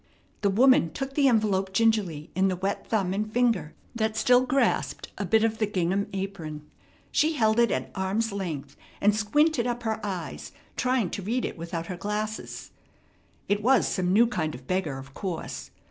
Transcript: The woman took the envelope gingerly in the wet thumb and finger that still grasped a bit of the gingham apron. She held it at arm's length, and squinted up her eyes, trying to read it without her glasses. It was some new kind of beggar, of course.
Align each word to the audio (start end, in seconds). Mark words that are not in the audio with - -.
The 0.41 0.49
woman 0.49 0.91
took 0.93 1.13
the 1.13 1.27
envelope 1.27 1.73
gingerly 1.73 2.31
in 2.33 2.47
the 2.47 2.55
wet 2.55 2.87
thumb 2.87 3.13
and 3.13 3.31
finger 3.31 3.75
that 3.93 4.17
still 4.17 4.47
grasped 4.47 5.11
a 5.19 5.25
bit 5.27 5.43
of 5.43 5.59
the 5.59 5.67
gingham 5.67 6.07
apron. 6.11 6.63
She 7.11 7.33
held 7.33 7.59
it 7.59 7.69
at 7.69 7.91
arm's 7.93 8.31
length, 8.31 8.75
and 8.99 9.15
squinted 9.15 9.67
up 9.67 9.83
her 9.83 10.03
eyes, 10.03 10.53
trying 10.75 11.11
to 11.11 11.21
read 11.21 11.45
it 11.45 11.55
without 11.55 11.85
her 11.85 11.97
glasses. 11.97 12.71
It 13.47 13.61
was 13.61 13.87
some 13.87 14.11
new 14.11 14.25
kind 14.25 14.55
of 14.55 14.65
beggar, 14.65 14.97
of 14.97 15.13
course. 15.13 15.69